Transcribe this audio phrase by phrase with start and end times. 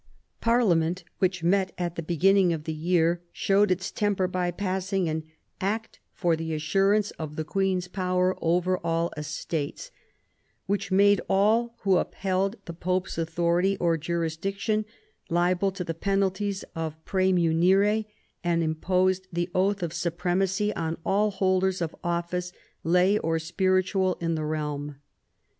[0.41, 5.21] Parliament, which met at the beginning of the year, showed its temper by passing an"
[5.75, 9.91] Act for the Assurance of the Queen's Power over all Estates,"
[10.65, 14.85] which made all who upheld the Pope's authority or jurisdiction
[15.29, 18.05] liable to the penalties of praemunire,
[18.43, 22.51] and imposed the oath of Supremacy on all holders of office,
[22.83, 24.95] lay or spiritual, in the realm.